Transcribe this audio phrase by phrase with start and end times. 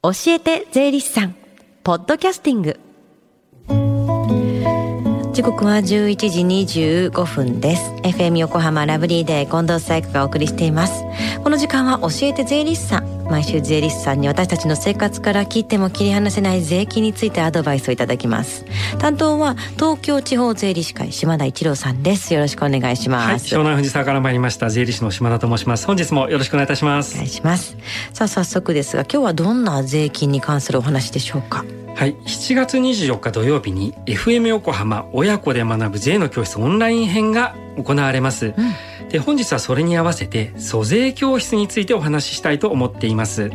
[0.00, 1.34] 教えて税理士さん。
[1.82, 2.78] ポッドキャスティング。
[5.32, 6.42] 時刻は11時
[7.10, 7.90] 25分です。
[8.04, 11.02] FM 横浜ラブリーで近藤紗友香がお送りしています。
[11.42, 13.17] この時間は教えて税理士さん。
[13.28, 18.64] 毎週税理士さんに私たちの生活から切っても切り離せない税金についてアドバイスをいただきます。
[18.98, 22.32] 担当は東京地方税理士会島田一郎さんです。
[22.34, 24.70] よろしくお願いします、はい、湘南藤沢から参りました。
[24.70, 25.86] 税理士の島田と申します。
[25.86, 27.14] 本日もよろしくお願いいたします。
[27.14, 27.76] お願いします。
[28.12, 31.64] さあ早速ですが今日はどんな税金に関するお話でしょうか？
[31.98, 32.14] はい。
[32.14, 39.08] 7月24日土曜日に FM 横浜親子で学ぶ税の教室オンライン編が行われます、うん。
[39.08, 43.50] で本日はそれに合わせて租税教室についてお話ししたいと思っています。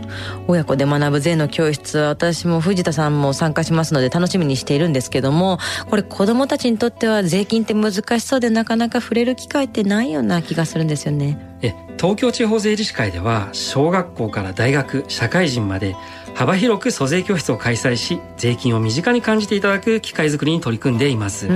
[0.50, 5.58] 親子で学ぶ税の教室私も藤田さんも参加しますので楽しみにしているんですけども
[5.90, 11.40] これ子どもたちにとっては税金って難しそうでなかなか触れる機会ってないような気がするんですよね。
[11.62, 15.96] え東京地方税理士会では小学校から大学社会人まで
[16.36, 21.48] 幅広く租税教室を開催し税金を身近に感じていただく機会づくりに取り組んでいます。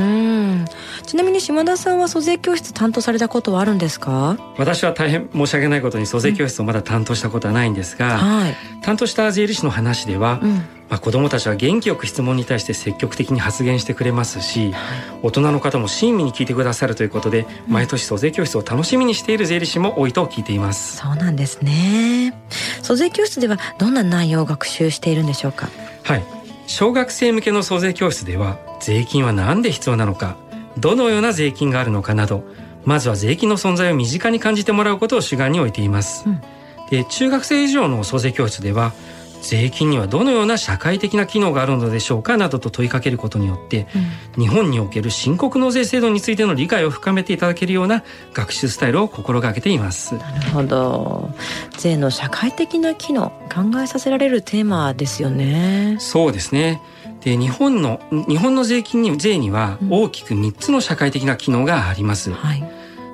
[1.06, 4.38] ちなみに島田さんは租税教室担当されたことはあるんですか？
[4.58, 8.40] 私は大変申し訳ないことに租税教室をまだ担当したことはないんですが、うん。
[8.40, 14.74] はい、担当した税理士の話では、うんまあ、子どもたちは元気よく質問に対して積極的に発言してくれますし、
[15.22, 20.98] 大人の方も親身に聞いてくださるということで、毎年租税教室を楽しみにしている税理士も多いと聞いています。
[20.98, 22.34] そうなんですね。
[22.82, 25.70] 租税教室ではどんな内容を学習しているんでしょうか？
[26.04, 26.24] はい、
[26.68, 30.38] 小学生向けの租税教室では、税金は何で必要なのか、
[30.78, 32.44] どのような税金があるのかなど、
[32.86, 36.24] まずは税金の存在を身近に感じてもらうことを主眼に置いています。
[36.26, 36.42] うん、
[36.90, 38.94] で中学生以上の租税教室では
[39.42, 43.88] 税金にはどのような社会的な機能があるのでしょうかなどと問いかけることによって、
[44.36, 50.16] うん、日本における申告納税制度についての理解を深めていただけるような学習スタイルを心がけています。
[50.16, 51.30] なるほど。
[51.78, 55.98] 税の社会的な機能考えさせられるテーマですよね。
[56.00, 56.82] そうですね。
[57.22, 62.62] で日本の日本の税金に税には大きく3つの社会的な機能があります、うんはい、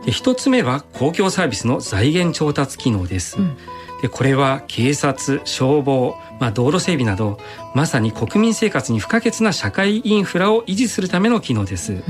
[0.05, 3.57] で1つ目は公共サービスの財源調達機能です、うん
[4.03, 7.39] でこれは警察消防、まあ、道路整備など
[7.73, 11.93] まさに国民生活に不可欠な社会インフラを維持するための機能です。
[11.93, 12.01] うん、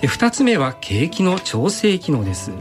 [0.00, 2.50] で2つ目は景気の調整機能です。
[2.50, 2.58] うん、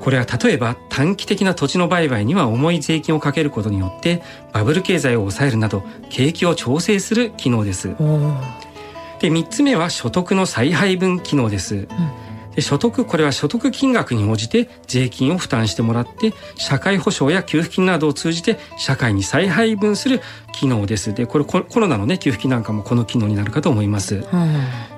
[0.00, 7.88] これは例えば短期的な土地の売買には重い税金をかけることによってバブル経済を抑えるなど景気を調整する機能です。
[7.88, 7.96] で
[9.30, 11.74] 3つ目は所得の再配分機能です。
[11.74, 11.88] うん
[12.54, 20.20] で所得これは所得金額に応じて税金を負担してもらって社会保障や給付金などを通じて社会に再配分する
[20.52, 21.14] 機能です。
[21.14, 24.16] でこれコロナのね給付金なんかもこの機能になるかと思います。
[24.16, 24.24] うん。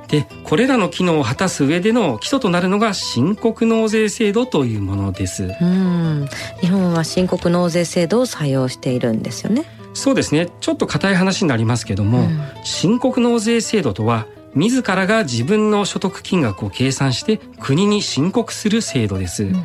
[0.08, 5.44] でこれらの機能を果たす上での基礎となるのが申告納税制度というものです。
[5.60, 6.28] うん。
[6.60, 9.64] 日本は申告納税制度を採用しているんですよね。
[9.94, 10.48] そうですね。
[10.60, 19.44] ちょっと硬い話になりますけども、うん、申告納税制度とは自らが自分の所得金額を計算して国に申告する制度です。
[19.44, 19.64] うん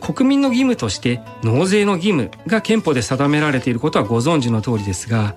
[0.00, 5.36] 国民の義務として納税の義務が憲法で定められていることはご存知の通りですが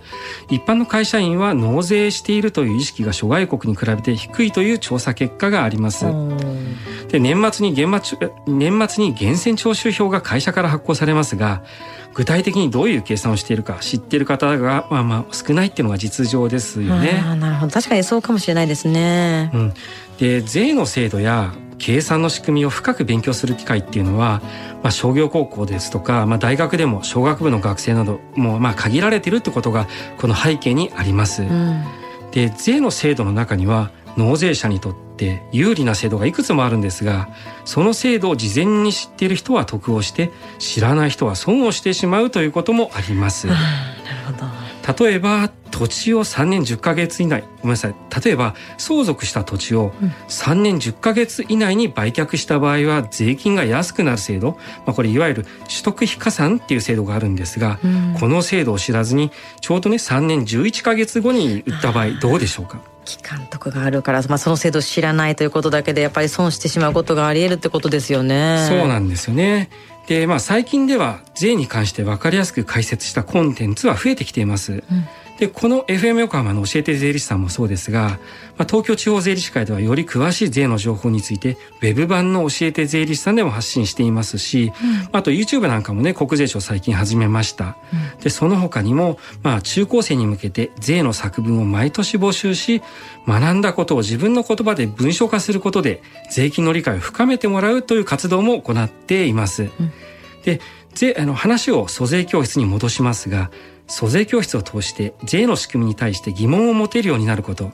[0.50, 6.06] 一般の会社員は納税しているという意識が諸外国に比べて低いという調査結果があります。
[7.09, 8.18] で年末に年末
[8.48, 11.64] 年末に源泉徴収票が会社から発行されますが
[12.14, 17.24] 具体的にどういう計算をしているか知っている方がまあまあ少ないっていうのが実情ですよね。
[17.40, 19.52] なるほど確かにそうかもしれないですね。
[19.54, 19.74] うん、
[20.18, 24.41] で税の制度や計算の仕組みを深く勉強する機会っていうのは、
[24.84, 31.44] まあ、商業高校ですとか、まあ、大学でも小学部の学生などもうまあ限られているってことがこの背景にあります。
[31.44, 31.84] うん、
[32.31, 37.29] で税の制度の中には納税者にとって有利な制度がいくつもあるんですが
[37.63, 43.47] その制度を事前に知っている人は得をして知らない人は損をしてしまうということもあります。
[43.47, 43.59] なる
[44.25, 47.95] ほど例えば土地を3年10ヶ月以内ごめんなさい。
[48.23, 49.94] 例えば相続した土地を
[50.28, 59.31] 3年10ヶ月以内に売却した場合は税金が安くなる制度、まあ、これいわゆる取得非加算っていう制度があるんですが、うん、この制度を知らずに
[59.62, 62.82] ちょうどね3年11ヶ月後に売った場合どうでしょうか？
[63.05, 68.67] 期間とかがあるから、まあ、その制度を知らないということだけでやっぱり損してしまうことがあり得るってことですよね。
[68.67, 69.70] そうなんですよね。
[70.08, 74.73] で、まあ、最近では税に関して分かりやすく解説したコンテンツは増えてきています。
[74.73, 74.82] うん
[75.40, 78.20] で、この FM 横浜の教えて税理士さんもそうですが、
[78.58, 87.78] まあ、東京地方税理士会ではより詳しい税の情報について、ウェブ版の教えて税理士さんでも発信していますし、うん、あと YouTube なんかもね、国税庁最近始めました。
[87.94, 92.82] うん、で、その他にも、まあ、中高生に向けて税の作文を毎年募集し、
[93.26, 99.64] 学んだことを自分の言葉で文章化することで、税金の理解を深めてもらうという活動も行っています。
[99.64, 99.92] うん、
[100.44, 100.59] で、
[100.96, 103.52] 税、あの、話を租税教室に戻しますが、
[103.90, 107.72] 租税教室を通して税の仕組みに対して疑問を持てるようになること、うん、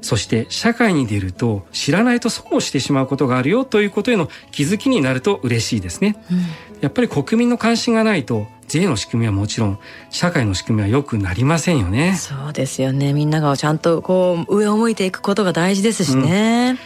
[0.00, 6.38] そして社会に出ると知らないと損をしてしまうことがあるよということへの気づきになると嬉しいですね、うん、
[6.80, 9.78] やっぱり国民の関心がないと税の仕組みはもちろん
[10.10, 12.14] 社会の仕組みは良くなりませんよね。
[12.16, 13.12] そうですよね。
[13.12, 16.78] みんながちゃんとこう上を向いていくことが大事ですしね、うん。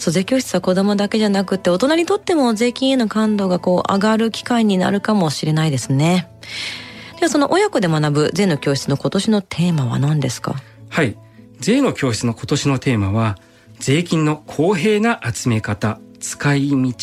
[0.00, 6.26] そう税教室は子供だけじゃなくて大人にとっても税金への感度がこう上がる機会になるかもしれないですね
[7.20, 10.56] ではその親子で学ぶ税の教室の今年のテーマは何ですか？
[10.88, 11.18] はい。
[11.58, 13.36] 税の教室の今年のテーマは
[13.78, 16.94] 税金の公平な集め方使い道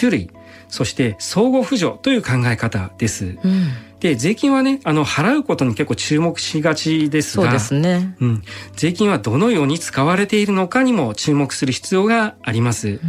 [0.00, 0.30] 種類。
[0.70, 3.36] そして相互扶助という考え方です。
[3.44, 3.68] うん、
[4.00, 8.42] で税金はねあの払うことに結構注目しがちですがそうですね、うん、
[8.74, 12.88] 税金はどのように使われているのかにも注目する必要があります。
[12.88, 13.00] うん。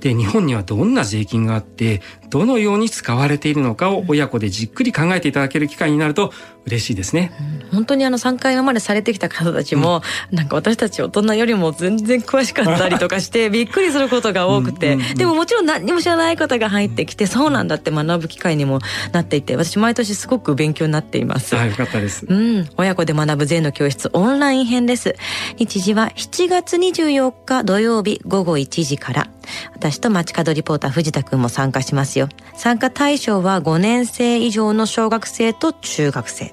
[0.00, 2.02] で日本にはどんな税金があって
[2.34, 6.32] どのように使われているのかを親子でじっくり考えていただける機会になると
[6.66, 7.32] 嬉しいですね。
[7.62, 10.02] うん、本当にあの3回今までされてきた方たちも、
[10.32, 18.80] うん、なんか私たち大人よりも全然詳しかったりとかして びっくりすることが多くてでももちろん何も知らない方が入ってきてそうなんだって学ぶ機会にも
[19.12, 21.54] なっていて私毎年すごく勉強になっています。
[21.54, 22.26] はい、よかったです。
[22.28, 25.14] うん、親子で学ぶ税の教室オンライン編です。
[25.56, 29.28] 日時は7月24日土曜日午後1時から。
[29.74, 32.23] 私と街角リポーター藤田くんも参加しますよ。
[32.56, 36.52] 参加対象は5年生以上の小学生と中学生。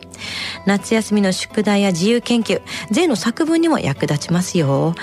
[0.65, 4.95] 夏休みの宿題や自由研究、税の作文にも役立ちますよ。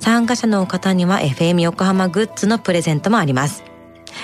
[0.00, 3.64] 参加者の方には FM 横浜グッズのプレゼントもあります。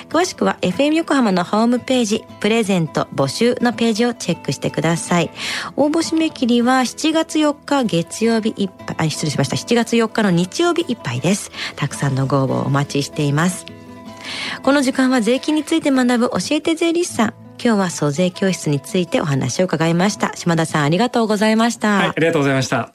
[0.08, 5.30] 詳しくは FM 横浜のホームページ、プレゼント募集のページをチェックしてください。
[5.76, 9.56] 応募締め切りは7月4日月曜日いっぱい、あ、失礼しました。
[9.56, 11.50] 7月4日の日曜日いっぱいです。
[11.76, 13.79] たくさんのご応募をお待ちしています。
[14.62, 17.34] この時間は税金について学ぶ教えて税理士さん。
[17.62, 20.34] 今日は租税教室についてお話を伺いました。
[20.34, 21.98] 島田さんありがとうございました。
[21.98, 22.92] はい、ありがとうございました。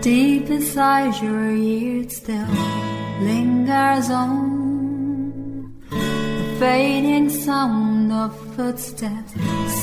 [0.00, 2.46] Deep inside your ears still
[3.20, 4.68] lingers on
[6.60, 9.34] fading sound of footsteps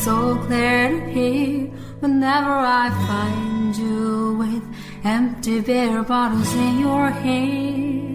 [0.03, 1.67] so clear to hear
[1.99, 4.63] whenever I find you with
[5.03, 8.14] empty beer bottles in your hand.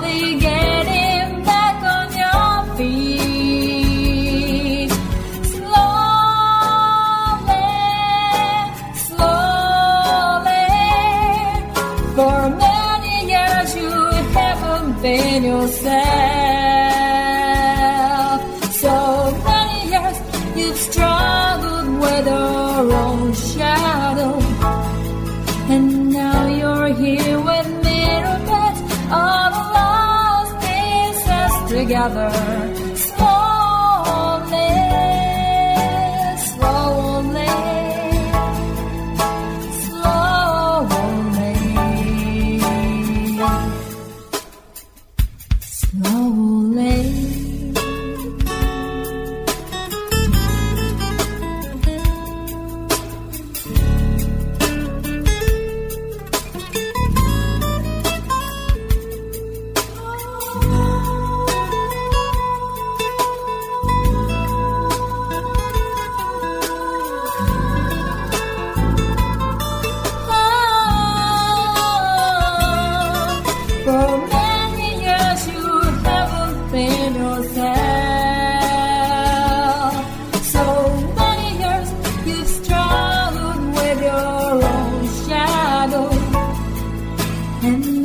[32.01, 32.80] other
[87.63, 88.00] and